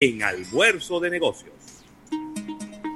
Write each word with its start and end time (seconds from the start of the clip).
en 0.00 0.22
Almuerzo 0.22 1.00
de 1.00 1.10
Negocios. 1.10 1.82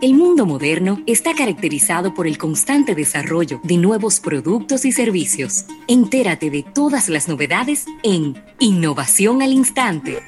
El 0.01 0.15
mundo 0.15 0.47
moderno 0.47 1.03
está 1.09 1.35
caracterizado 1.35 2.15
por 2.15 2.29
el 2.29 2.39
constante 2.39 2.95
desarrollo 2.95 3.61
de 3.65 3.77
nuevos 3.77 4.21
productos 4.21 4.85
y 4.85 4.93
servicios. 4.93 5.65
Entérate 5.89 6.49
de 6.49 6.63
todas 6.63 7.09
las 7.09 7.27
novedades 7.27 7.87
en 8.05 8.41
Innovación 8.61 9.43
al 9.43 9.51
Instante. 9.51 10.23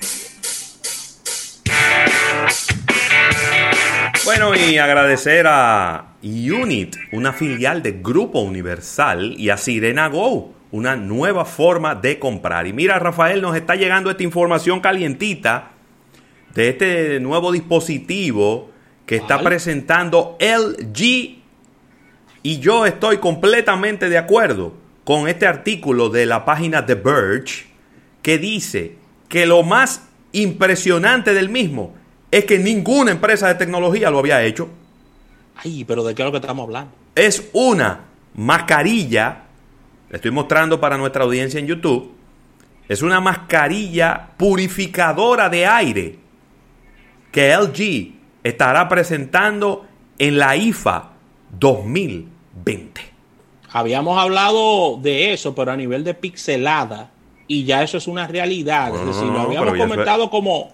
Bueno, 4.24 4.56
y 4.56 4.76
agradecer 4.76 5.46
a 5.46 6.16
Unit, 6.24 6.96
una 7.12 7.32
filial 7.32 7.84
de 7.84 8.00
Grupo 8.02 8.40
Universal, 8.40 9.36
y 9.38 9.50
a 9.50 9.56
Sirena 9.58 10.08
Go, 10.08 10.52
una 10.72 10.96
nueva 10.96 11.44
forma 11.44 11.94
de 11.94 12.18
comprar. 12.18 12.66
Y 12.66 12.72
mira, 12.72 12.98
Rafael, 12.98 13.40
nos 13.42 13.54
está 13.54 13.76
llegando 13.76 14.10
esta 14.10 14.24
información 14.24 14.80
calientita 14.80 15.73
de 16.54 16.68
este 16.68 17.20
nuevo 17.20 17.52
dispositivo 17.52 18.70
que 19.06 19.16
está 19.16 19.40
presentando 19.40 20.36
LG. 20.40 21.38
Y 22.42 22.58
yo 22.58 22.86
estoy 22.86 23.18
completamente 23.18 24.08
de 24.08 24.18
acuerdo 24.18 24.74
con 25.04 25.28
este 25.28 25.46
artículo 25.46 26.08
de 26.08 26.26
la 26.26 26.44
página 26.44 26.86
The 26.86 26.94
Verge 26.94 27.66
que 28.22 28.38
dice 28.38 28.96
que 29.28 29.46
lo 29.46 29.62
más 29.62 30.08
impresionante 30.32 31.34
del 31.34 31.48
mismo 31.48 31.94
es 32.30 32.44
que 32.44 32.58
ninguna 32.58 33.12
empresa 33.12 33.48
de 33.48 33.54
tecnología 33.54 34.10
lo 34.10 34.18
había 34.18 34.42
hecho. 34.42 34.68
Ay, 35.56 35.84
pero 35.84 36.04
¿de 36.04 36.14
qué 36.14 36.22
es 36.22 36.26
lo 36.26 36.32
que 36.32 36.38
estamos 36.38 36.64
hablando? 36.64 36.92
Es 37.14 37.48
una 37.52 38.00
mascarilla, 38.34 39.42
le 40.10 40.16
estoy 40.16 40.30
mostrando 40.30 40.80
para 40.80 40.96
nuestra 40.96 41.24
audiencia 41.24 41.60
en 41.60 41.66
YouTube, 41.66 42.12
es 42.88 43.02
una 43.02 43.20
mascarilla 43.20 44.30
purificadora 44.36 45.48
de 45.48 45.66
aire 45.66 46.23
que 47.34 47.52
LG 47.52 48.12
estará 48.44 48.88
presentando 48.88 49.84
en 50.18 50.38
la 50.38 50.54
IFA 50.54 51.10
2020. 51.58 53.00
Habíamos 53.72 54.22
hablado 54.22 54.98
de 55.02 55.32
eso, 55.32 55.52
pero 55.52 55.72
a 55.72 55.76
nivel 55.76 56.04
de 56.04 56.14
pixelada, 56.14 57.10
y 57.48 57.64
ya 57.64 57.82
eso 57.82 57.98
es 57.98 58.06
una 58.06 58.28
realidad. 58.28 58.94
es 58.94 59.04
decir, 59.04 59.24
lo 59.24 59.40
habíamos 59.40 59.76
comentado 59.76 60.30
como, 60.30 60.72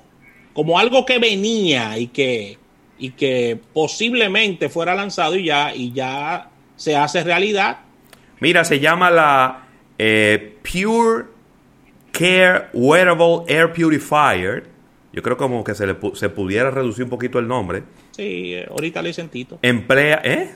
como 0.53 0.79
algo 0.79 1.07
que 1.07 1.19
venía 1.19 1.97
y 1.97 2.09
que, 2.09 2.59
y 2.99 3.13
que 3.13 3.59
posiblemente 3.73 4.69
fuera 4.69 4.95
lanzado 4.95 5.37
y 5.37 5.47
ya, 5.47 5.75
y 5.75 5.93
ya 5.93 6.51
se 6.77 6.95
hace 6.95 7.25
realidad. 7.25 7.79
Mira, 8.39 8.65
se 8.67 8.81
llama 8.81 9.11
la 9.11 9.65
eh, 9.97 10.59
Pure 10.63 11.25
Care 12.13 12.69
Wearable 12.75 13.45
Air 13.49 13.73
Purifier 13.73 14.70
yo 15.13 15.23
creo 15.23 15.37
como 15.37 15.65
que 15.65 15.75
se 15.75 15.87
le 15.87 15.97
se 16.15 16.29
pudiera 16.29 16.71
reducir 16.71 17.05
un 17.05 17.11
poquito 17.11 17.39
el 17.39 17.49
nombre. 17.49 17.83
Sí, 18.13 18.55
eh, 18.55 18.67
ahorita 18.71 19.03
le 19.03 19.09
dicen 19.09 19.29
Tito. 19.29 19.59
Emplea, 19.63 20.21
¿eh? 20.25 20.51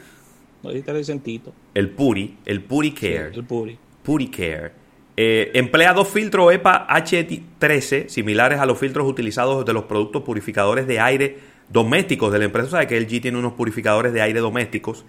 Ahorita 0.63 0.93
le 0.93 0.99
dicen 1.01 1.21
Tito. 1.21 1.53
El 1.75 1.91
Puri, 1.91 2.37
el 2.47 2.63
Puri 2.63 2.93
Care. 2.93 3.33
el 3.35 3.45
Puri. 3.45 3.79
Puri 4.03 4.29
Care. 4.29 4.73
Eh, 5.17 5.53
emplea 5.55 5.93
dos 5.93 6.09
filtros 6.09 6.53
EPA 6.53 6.89
H13 6.89 8.09
similares 8.09 8.59
a 8.59 8.67
los 8.67 8.79
filtros 8.79 9.09
utilizados 9.09 9.65
de 9.65 9.73
los 9.73 9.85
productos 9.85 10.23
purificadores 10.23 10.89
de 10.89 10.99
aire 10.99 11.39
domésticos 11.69 12.33
de 12.33 12.39
la 12.41 12.45
empresa. 12.47 12.67
O 12.67 12.71
sea 12.71 12.87
que 12.87 13.01
LG 13.01 13.21
tiene 13.21 13.39
unos 13.39 13.53
purificadores 13.53 14.13
de 14.13 14.23
aire 14.23 14.41
domésticos 14.41 15.05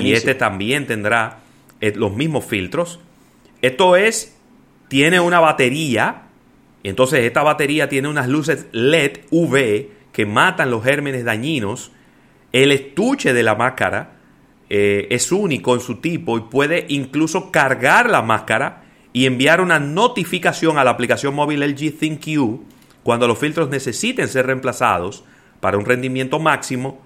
y 0.00 0.12
este 0.12 0.34
también 0.34 0.86
tendrá 0.86 1.40
eh, 1.80 1.92
los 1.94 2.14
mismos 2.14 2.44
filtros. 2.44 3.00
Esto 3.62 3.96
es, 3.96 4.36
tiene 4.88 5.20
una 5.20 5.40
batería 5.40 6.23
entonces 6.84 7.20
esta 7.20 7.42
batería 7.42 7.88
tiene 7.88 8.08
unas 8.08 8.28
luces 8.28 8.66
LED 8.72 9.20
UV 9.30 9.88
que 10.12 10.26
matan 10.26 10.70
los 10.70 10.84
gérmenes 10.84 11.24
dañinos. 11.24 11.90
El 12.52 12.70
estuche 12.70 13.32
de 13.32 13.42
la 13.42 13.54
máscara 13.56 14.18
eh, 14.70 15.08
es 15.10 15.32
único 15.32 15.74
en 15.74 15.80
su 15.80 15.96
tipo 15.96 16.38
y 16.38 16.42
puede 16.42 16.84
incluso 16.88 17.50
cargar 17.50 18.08
la 18.08 18.22
máscara 18.22 18.84
y 19.12 19.26
enviar 19.26 19.60
una 19.60 19.78
notificación 19.80 20.78
a 20.78 20.84
la 20.84 20.90
aplicación 20.90 21.34
móvil 21.34 21.60
LG 21.60 21.98
ThinQ 21.98 22.60
cuando 23.02 23.26
los 23.26 23.38
filtros 23.38 23.70
necesiten 23.70 24.28
ser 24.28 24.46
reemplazados 24.46 25.24
para 25.60 25.78
un 25.78 25.86
rendimiento 25.86 26.38
máximo 26.38 27.00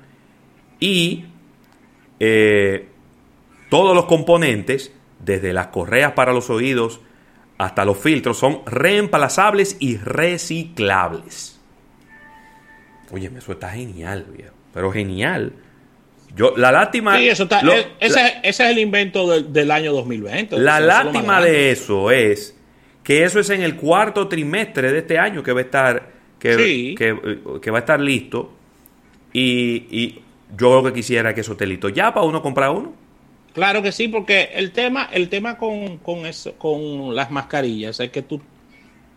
y 0.80 1.26
eh, 2.20 2.88
todos 3.70 3.94
los 3.94 4.06
componentes, 4.06 4.92
desde 5.24 5.52
las 5.52 5.68
correas 5.68 6.12
para 6.12 6.32
los 6.32 6.50
oídos 6.50 7.00
hasta 7.58 7.84
los 7.84 7.98
filtros 7.98 8.38
son 8.38 8.62
reemplazables 8.66 9.76
y 9.80 9.96
reciclables. 9.96 11.60
Oye, 13.10 13.30
eso 13.36 13.52
está 13.52 13.70
genial, 13.70 14.26
viejo. 14.34 14.54
Pero 14.72 14.92
genial. 14.92 15.52
Yo, 16.36 16.54
la 16.56 16.70
lástima. 16.70 17.16
Sí, 17.16 17.28
eso 17.28 17.44
está, 17.44 17.62
ese, 17.98 18.34
es 18.42 18.60
el 18.60 18.78
invento 18.78 19.40
del 19.40 19.70
año 19.70 19.92
2020. 19.92 20.58
La 20.58 20.78
lástima 20.78 21.40
de 21.40 21.72
eso 21.72 22.10
es 22.10 22.56
que 23.02 23.24
eso 23.24 23.40
es 23.40 23.50
en 23.50 23.62
el 23.62 23.76
cuarto 23.76 24.28
trimestre 24.28 24.92
de 24.92 24.98
este 24.98 25.18
año 25.18 25.42
que 25.42 25.52
va 25.52 25.60
a 25.60 25.62
estar, 25.62 26.10
que, 26.38 26.94
que, 26.96 27.70
va 27.70 27.78
a 27.78 27.80
estar 27.80 27.98
listo. 27.98 28.52
Y, 29.32 29.86
y 29.90 30.22
yo 30.56 30.74
lo 30.74 30.84
que 30.84 30.92
quisiera 30.92 31.34
que 31.34 31.40
eso 31.40 31.52
esté 31.52 31.66
listo 31.66 31.88
ya 31.88 32.12
para 32.14 32.26
uno 32.26 32.40
comprar 32.40 32.70
uno. 32.70 33.07
Claro 33.58 33.82
que 33.82 33.90
sí, 33.90 34.06
porque 34.06 34.50
el 34.54 34.70
tema, 34.70 35.08
el 35.12 35.28
tema 35.28 35.58
con, 35.58 35.98
eso, 36.24 36.52
con 36.52 37.16
las 37.16 37.32
mascarillas 37.32 37.98
es 37.98 38.08
que 38.12 38.22
tú, 38.22 38.40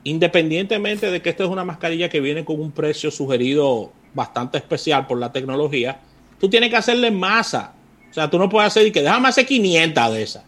independientemente 0.03 1.11
de 1.11 1.21
que 1.21 1.29
esto 1.29 1.43
es 1.43 1.49
una 1.51 1.63
mascarilla 1.63 2.09
que 2.09 2.19
viene 2.19 2.43
con 2.43 2.59
un 2.59 2.71
precio 2.71 3.11
sugerido 3.11 3.93
bastante 4.15 4.57
especial 4.57 5.05
por 5.05 5.19
la 5.19 5.31
tecnología, 5.31 5.99
tú 6.39 6.49
tienes 6.49 6.71
que 6.71 6.75
hacerle 6.75 7.11
masa. 7.11 7.75
O 8.09 8.13
sea, 8.15 8.31
tú 8.31 8.39
no 8.39 8.49
puedes 8.49 8.65
hacer 8.65 8.91
que 8.91 9.03
déjame 9.03 9.27
hacer 9.27 9.45
500 9.45 10.11
de 10.11 10.23
esas. 10.23 10.43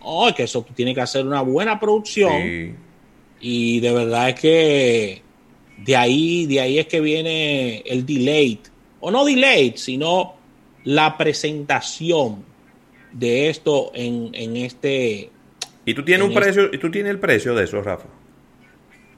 Oh, 0.00 0.30
es 0.30 0.34
que 0.34 0.44
eso 0.44 0.62
tú 0.62 0.72
tienes 0.72 0.94
que 0.94 1.02
hacer 1.02 1.26
una 1.26 1.42
buena 1.42 1.78
producción. 1.78 2.74
Y 3.38 3.80
de 3.80 3.92
verdad 3.92 4.30
es 4.30 4.40
que 4.40 5.22
de 5.76 5.94
ahí, 5.94 6.46
de 6.46 6.58
ahí 6.58 6.78
es 6.78 6.86
que 6.86 7.02
viene 7.02 7.82
el 7.84 8.06
delay. 8.06 8.60
O 9.00 9.10
no 9.10 9.26
delay, 9.26 9.74
sino 9.76 10.36
la 10.84 11.18
presentación 11.18 12.53
de 13.14 13.48
esto 13.48 13.92
en, 13.94 14.30
en 14.34 14.56
este... 14.56 15.30
¿Y 15.86 15.94
tú 15.94 16.04
tienes 16.04 16.26
un 16.26 16.32
este 16.32 16.42
precio, 16.42 16.70
y 16.72 16.78
tú 16.78 16.90
tienes 16.90 17.10
el 17.10 17.18
precio 17.18 17.54
de 17.54 17.64
eso, 17.64 17.80
Rafa? 17.80 18.08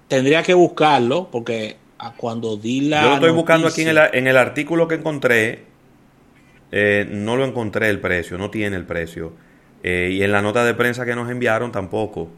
Tendría 0.08 0.42
que 0.42 0.54
buscarlo 0.54 1.28
porque 1.30 1.76
cuando 2.16 2.56
di 2.56 2.82
la... 2.82 3.02
Yo 3.02 3.08
lo 3.08 3.14
estoy 3.14 3.32
buscando 3.32 3.68
aquí 3.68 3.82
en 3.82 3.88
el, 3.88 3.98
en 4.12 4.26
el, 4.26 4.36
artículo 4.36 4.86
que 4.86 4.96
encontré, 4.96 5.64
eh, 6.70 7.08
no 7.10 7.36
lo 7.36 7.44
encontré 7.44 7.88
el 7.88 8.00
precio, 8.00 8.36
no 8.38 8.50
tiene 8.50 8.76
el 8.76 8.84
precio. 8.84 9.32
Eh, 9.82 10.10
y 10.12 10.22
en 10.22 10.32
la 10.32 10.42
nota 10.42 10.64
de 10.64 10.74
prensa 10.74 11.06
que 11.06 11.14
nos 11.14 11.30
enviaron 11.30 11.72
tampoco. 11.72 12.28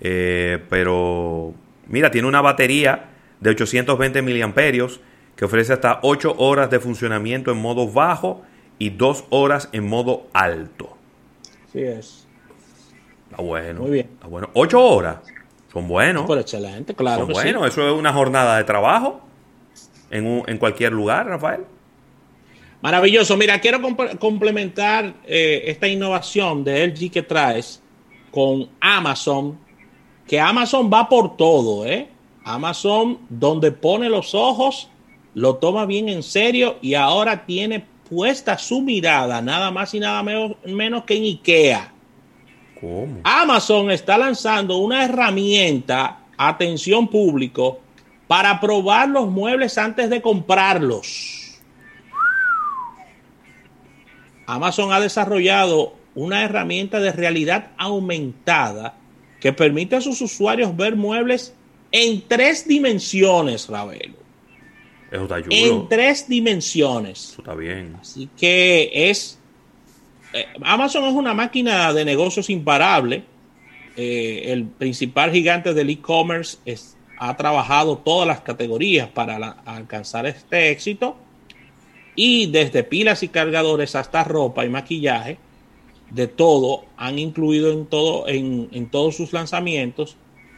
Eh, 0.00 0.58
pero 0.68 1.54
mira, 1.86 2.10
tiene 2.10 2.26
una 2.26 2.40
batería 2.40 3.10
de 3.40 3.50
820 3.50 4.22
miliamperios 4.22 5.00
que 5.36 5.44
ofrece 5.44 5.72
hasta 5.72 6.00
8 6.02 6.34
horas 6.38 6.70
de 6.70 6.80
funcionamiento 6.80 7.52
en 7.52 7.58
modo 7.58 7.90
bajo 7.90 8.42
y 8.78 8.90
2 8.90 9.26
horas 9.30 9.68
en 9.72 9.86
modo 9.86 10.26
alto 10.32 10.95
es. 11.84 12.26
Está 13.30 13.42
bueno. 13.42 13.82
Muy 13.82 13.90
bien. 13.90 14.10
Está 14.14 14.26
bueno. 14.26 14.50
Ocho 14.54 14.82
horas. 14.82 15.18
Son 15.72 15.88
buenos. 15.88 16.26
Por 16.26 16.38
excelente, 16.38 16.94
claro. 16.94 17.26
bueno, 17.26 17.66
eso 17.66 17.86
es 17.86 17.92
una 17.92 18.12
jornada 18.12 18.56
de 18.56 18.64
trabajo 18.64 19.20
en, 20.10 20.42
en 20.46 20.58
cualquier 20.58 20.92
lugar, 20.92 21.26
Rafael. 21.26 21.64
Maravilloso. 22.80 23.36
Mira, 23.36 23.60
quiero 23.60 23.80
complementar 24.18 25.14
eh, 25.24 25.64
esta 25.66 25.88
innovación 25.88 26.62
de 26.62 26.86
LG 26.86 27.10
que 27.10 27.22
traes 27.22 27.82
con 28.30 28.68
Amazon, 28.80 29.58
que 30.26 30.38
Amazon 30.38 30.90
va 30.92 31.08
por 31.08 31.36
todo, 31.36 31.86
¿eh? 31.86 32.08
Amazon, 32.44 33.18
donde 33.28 33.72
pone 33.72 34.08
los 34.08 34.34
ojos, 34.34 34.88
lo 35.34 35.56
toma 35.56 35.84
bien 35.84 36.08
en 36.08 36.22
serio 36.22 36.76
y 36.80 36.94
ahora 36.94 37.44
tiene 37.44 37.84
puesta 38.08 38.58
su 38.58 38.80
mirada 38.80 39.42
nada 39.42 39.70
más 39.70 39.94
y 39.94 40.00
nada 40.00 40.22
menos, 40.22 41.04
que 41.04 41.16
en 41.16 41.22
IKEA. 41.24 41.92
Amazon 43.24 43.90
está 43.90 44.18
lanzando 44.18 44.78
una 44.78 45.04
herramienta, 45.04 46.18
atención 46.36 47.08
público, 47.08 47.80
para 48.26 48.60
probar 48.60 49.08
los 49.08 49.28
muebles 49.28 49.78
antes 49.78 50.10
de 50.10 50.20
comprarlos. 50.20 51.60
Amazon 54.46 54.92
ha 54.92 55.00
desarrollado 55.00 55.94
una 56.14 56.44
herramienta 56.44 57.00
de 57.00 57.12
realidad 57.12 57.70
aumentada 57.76 58.94
que 59.40 59.52
permite 59.52 59.96
a 59.96 60.00
sus 60.00 60.20
usuarios 60.20 60.76
ver 60.76 60.96
muebles 60.96 61.54
en 61.92 62.22
tres 62.26 62.66
dimensiones, 62.66 63.68
Ravelo. 63.68 64.25
En 65.10 65.88
tres 65.88 66.28
dimensiones. 66.28 67.36
está 67.38 67.54
bien. 67.54 67.96
Así 68.00 68.28
que 68.36 68.90
es. 68.92 69.38
Eh, 70.32 70.46
Amazon 70.62 71.04
es 71.04 71.14
una 71.14 71.34
máquina 71.34 71.92
de 71.92 72.04
negocios 72.04 72.50
imparable. 72.50 73.24
Eh, 73.96 74.52
el 74.52 74.64
principal 74.64 75.32
gigante 75.32 75.72
del 75.72 75.88
e-commerce 75.88 76.58
ha 77.18 77.36
trabajado 77.36 77.96
todas 77.98 78.26
las 78.26 78.40
categorías 78.40 79.08
para 79.08 79.36
alcanzar 79.64 80.26
este 80.26 80.70
éxito 80.70 81.16
y 82.16 82.46
desde 82.46 82.82
pilas 82.82 83.22
y 83.22 83.28
cargadores 83.28 83.94
hasta 83.94 84.24
ropa 84.24 84.64
y 84.64 84.70
maquillaje, 84.70 85.38
de 86.10 86.26
todo, 86.26 86.84
han 86.96 87.18
incluido 87.18 87.72
en, 87.72 87.86
todo, 87.86 88.26
en, 88.28 88.88
todos 88.90 89.16
sus 89.16 89.32
lanzamientos 89.32 90.16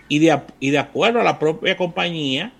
y 0.08 0.20
de, 0.20 0.40
y 0.60 0.70
de 0.70 0.78
acuerdo 0.78 1.20
a 1.20 1.24
la 1.24 1.38
propia 1.38 1.76
compañía, 1.76 2.52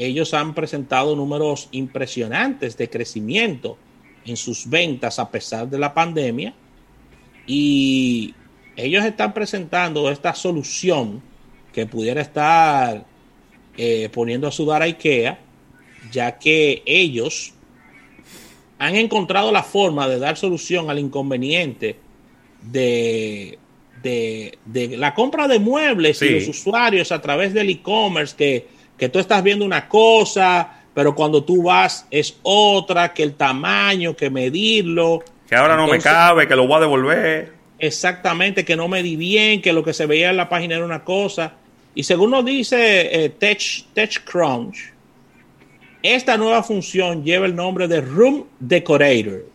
ellos 0.00 0.32
han 0.32 0.54
presentado 0.54 1.14
números 1.14 1.68
impresionantes 1.72 2.74
de 2.78 2.88
crecimiento 2.88 3.76
en 4.24 4.38
sus 4.38 4.68
ventas 4.68 5.18
a 5.18 5.30
pesar 5.30 5.68
de 5.68 5.78
la 5.78 5.92
pandemia 5.92 6.54
y 7.46 8.34
ellos 8.76 9.04
están 9.04 9.34
presentando 9.34 10.10
esta 10.10 10.34
solución 10.34 11.20
que 11.74 11.84
pudiera 11.84 12.22
estar 12.22 13.04
eh, 13.76 14.08
poniendo 14.10 14.48
a 14.48 14.52
sudar 14.52 14.80
a 14.80 14.86
IKEA, 14.86 15.38
ya 16.10 16.38
que 16.38 16.82
ellos 16.86 17.52
han 18.78 18.96
encontrado 18.96 19.52
la 19.52 19.62
forma 19.62 20.08
de 20.08 20.18
dar 20.18 20.38
solución 20.38 20.88
al 20.88 20.98
inconveniente 20.98 21.96
de, 22.62 23.58
de, 24.02 24.96
la 24.96 25.12
compra 25.12 25.46
de 25.46 25.58
muebles 25.58 26.22
y 26.22 26.30
los 26.30 26.48
usuarios 26.48 27.12
a 27.12 27.20
través 27.20 27.52
del 27.52 27.68
e-commerce, 27.68 28.34
que, 28.34 28.79
que 29.00 29.08
tú 29.08 29.18
estás 29.18 29.42
viendo 29.42 29.64
una 29.64 29.88
cosa, 29.88 30.82
pero 30.92 31.14
cuando 31.14 31.42
tú 31.42 31.62
vas 31.62 32.06
es 32.10 32.36
otra, 32.42 33.14
que 33.14 33.22
el 33.22 33.32
tamaño, 33.32 34.14
que 34.14 34.28
medirlo. 34.28 35.24
Que 35.48 35.56
ahora 35.56 35.74
no 35.74 35.86
me 35.86 35.98
cabe, 35.98 36.46
que 36.46 36.54
lo 36.54 36.66
voy 36.66 36.76
a 36.76 36.80
devolver. 36.80 37.54
Exactamente, 37.78 38.62
que 38.62 38.76
no 38.76 38.88
me 38.88 39.02
di 39.02 39.16
bien, 39.16 39.62
que 39.62 39.72
lo 39.72 39.82
que 39.82 39.94
se 39.94 40.04
veía 40.04 40.28
en 40.28 40.36
la 40.36 40.50
página 40.50 40.76
era 40.76 40.84
una 40.84 41.02
cosa. 41.02 41.54
Y 41.94 42.02
según 42.02 42.30
nos 42.30 42.44
dice 42.44 43.24
eh, 43.24 43.30
TechCrunch, 43.30 44.92
esta 46.02 46.36
nueva 46.36 46.62
función 46.62 47.24
lleva 47.24 47.46
el 47.46 47.56
nombre 47.56 47.88
de 47.88 48.02
Room 48.02 48.44
Decorator. 48.58 49.46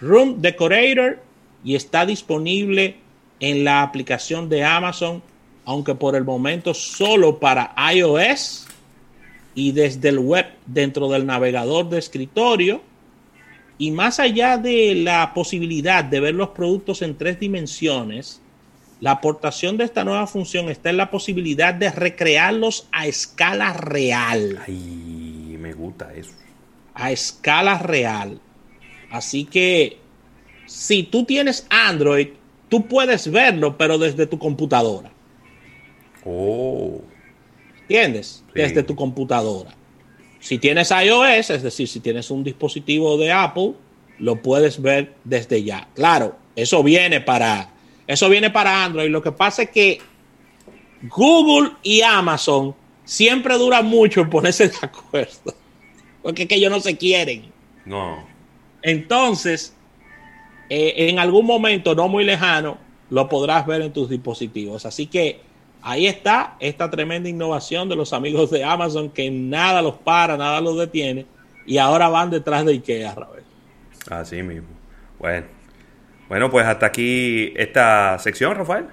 Room 0.00 0.40
Decorator 0.40 1.18
y 1.62 1.74
está 1.74 2.06
disponible 2.06 2.96
en 3.40 3.62
la 3.62 3.82
aplicación 3.82 4.48
de 4.48 4.64
Amazon, 4.64 5.22
aunque 5.68 5.94
por 5.94 6.16
el 6.16 6.24
momento 6.24 6.72
solo 6.72 7.38
para 7.38 7.74
iOS 7.92 8.66
y 9.54 9.72
desde 9.72 10.08
el 10.08 10.18
web 10.18 10.46
dentro 10.64 11.10
del 11.10 11.26
navegador 11.26 11.90
de 11.90 11.98
escritorio. 11.98 12.80
Y 13.76 13.90
más 13.90 14.18
allá 14.18 14.56
de 14.56 14.94
la 14.94 15.34
posibilidad 15.34 16.02
de 16.02 16.20
ver 16.20 16.34
los 16.34 16.48
productos 16.48 17.02
en 17.02 17.18
tres 17.18 17.38
dimensiones, 17.38 18.40
la 19.02 19.10
aportación 19.10 19.76
de 19.76 19.84
esta 19.84 20.04
nueva 20.04 20.26
función 20.26 20.70
está 20.70 20.88
en 20.88 20.96
la 20.96 21.10
posibilidad 21.10 21.74
de 21.74 21.90
recrearlos 21.90 22.88
a 22.90 23.06
escala 23.06 23.74
real. 23.74 24.60
Ay, 24.66 25.58
me 25.60 25.74
gusta 25.74 26.14
eso. 26.14 26.32
A 26.94 27.12
escala 27.12 27.76
real. 27.76 28.40
Así 29.10 29.44
que 29.44 29.98
si 30.64 31.02
tú 31.02 31.26
tienes 31.26 31.66
Android, 31.68 32.28
tú 32.70 32.86
puedes 32.88 33.30
verlo, 33.30 33.76
pero 33.76 33.98
desde 33.98 34.26
tu 34.26 34.38
computadora. 34.38 35.10
Oh. 36.24 37.00
¿Entiendes? 37.82 38.44
Desde 38.54 38.82
tu 38.82 38.94
computadora. 38.94 39.74
Si 40.40 40.58
tienes 40.58 40.90
iOS, 40.90 41.50
es 41.50 41.62
decir, 41.62 41.88
si 41.88 42.00
tienes 42.00 42.30
un 42.30 42.44
dispositivo 42.44 43.16
de 43.16 43.32
Apple, 43.32 43.74
lo 44.18 44.42
puedes 44.42 44.80
ver 44.80 45.14
desde 45.24 45.62
ya. 45.62 45.88
Claro, 45.94 46.36
eso 46.54 46.82
viene 46.82 47.20
para 47.20 47.70
eso 48.06 48.28
viene 48.30 48.50
para 48.50 48.84
Android. 48.84 49.10
Lo 49.10 49.22
que 49.22 49.32
pasa 49.32 49.62
es 49.62 49.70
que 49.70 50.00
Google 51.02 51.72
y 51.82 52.00
Amazon 52.00 52.74
siempre 53.04 53.56
duran 53.58 53.86
mucho 53.86 54.22
en 54.22 54.30
ponerse 54.30 54.68
de 54.68 54.76
acuerdo. 54.80 55.54
Porque 56.22 56.42
es 56.42 56.48
que 56.48 56.56
ellos 56.56 56.70
no 56.70 56.80
se 56.80 56.96
quieren. 56.96 57.52
No. 57.84 58.26
Entonces, 58.82 59.74
eh, 60.70 60.94
en 61.08 61.18
algún 61.18 61.46
momento 61.46 61.94
no 61.94 62.08
muy 62.08 62.24
lejano, 62.24 62.78
lo 63.10 63.28
podrás 63.28 63.66
ver 63.66 63.82
en 63.82 63.92
tus 63.92 64.08
dispositivos. 64.08 64.86
Así 64.86 65.06
que 65.06 65.40
ahí 65.82 66.06
está 66.06 66.56
esta 66.60 66.90
tremenda 66.90 67.28
innovación 67.28 67.88
de 67.88 67.96
los 67.96 68.12
amigos 68.12 68.50
de 68.50 68.64
Amazon 68.64 69.10
que 69.10 69.30
nada 69.30 69.82
los 69.82 69.94
para, 69.94 70.36
nada 70.36 70.60
los 70.60 70.78
detiene 70.78 71.26
y 71.66 71.78
ahora 71.78 72.08
van 72.08 72.30
detrás 72.30 72.64
de 72.64 72.72
IKEA, 72.72 73.14
Ravel. 73.14 73.44
Así 74.10 74.42
mismo. 74.42 74.68
Bueno. 75.18 75.46
Bueno, 76.28 76.50
pues 76.50 76.66
hasta 76.66 76.86
aquí 76.86 77.52
esta 77.56 78.18
sección, 78.18 78.54
Rafael. 78.54 78.86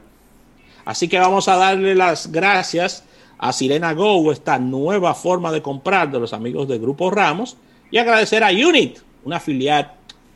Así 0.86 1.08
que 1.08 1.20
vamos 1.20 1.48
a 1.48 1.58
darle 1.58 1.96
las 1.96 2.32
gracias 2.32 3.04
a 3.38 3.52
Sirena 3.52 3.94
Go, 3.94 4.32
esta 4.32 4.60
nueva 4.60 5.14
forma 5.14 5.52
de 5.52 5.62
comprar 5.62 6.12
de 6.12 6.20
los 6.20 6.32
amigos 6.32 6.68
de 6.68 6.78
Grupo 6.78 7.12
Ramos, 7.12 7.58
y 7.92 7.98
agradecer 7.98 8.44
a 8.44 8.52
Unit, 8.52 9.00
una 9.26 9.40
filial 9.40 9.92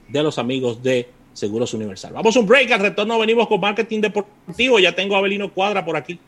de 0.07 0.23
los 0.23 0.37
amigos 0.37 0.83
de 0.83 1.09
Seguros 1.33 1.73
Universal. 1.73 2.13
Vamos 2.13 2.35
a 2.35 2.39
un 2.39 2.47
break, 2.47 2.71
al 2.71 2.79
retorno 2.81 3.17
venimos 3.17 3.47
con 3.47 3.61
marketing 3.61 4.01
deportivo, 4.01 4.79
ya 4.79 4.93
tengo 4.93 5.15
a 5.15 5.19
Abelino 5.19 5.53
Cuadra 5.53 5.85
por 5.85 5.95
aquí. 5.95 6.19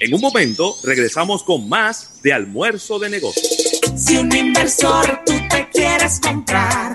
En 0.00 0.12
un 0.12 0.20
momento 0.20 0.76
regresamos 0.82 1.42
con 1.44 1.68
más 1.68 2.20
de 2.22 2.32
almuerzo 2.32 2.98
de 2.98 3.10
negocios. 3.10 3.46
Si 3.96 4.16
un 4.16 4.34
inversor 4.34 5.22
tú 5.24 5.32
te 5.48 5.68
quieres 5.72 6.20
comprar 6.20 6.92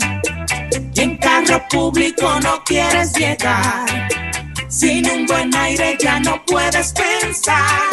y 0.93 0.99
en 0.99 1.17
carro 1.17 1.63
público 1.69 2.39
no 2.41 2.61
quieres 2.65 3.13
llegar, 3.13 4.09
sin 4.67 5.09
un 5.09 5.25
buen 5.25 5.55
aire 5.55 5.97
ya 5.99 6.19
no 6.19 6.43
puedes 6.45 6.93
pensar. 6.93 7.89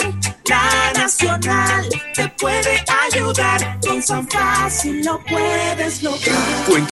La 0.48 0.92
Nacional 0.94 1.88
te 2.14 2.28
puede 2.40 2.84
ayudar, 3.10 3.78
con 3.80 4.00
San 4.02 4.28
Fácil 4.28 5.04
lo 5.04 5.20
puedes 5.24 6.02
lograr. 6.02 6.36